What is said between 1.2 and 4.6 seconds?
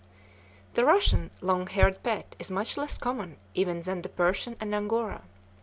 long haired pet is much less common even than the Persian